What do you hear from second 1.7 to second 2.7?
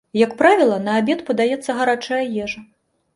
гарачая ежа.